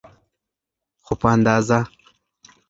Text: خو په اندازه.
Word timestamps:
خو 1.05 1.13
په 1.19 1.27
اندازه. 1.35 1.79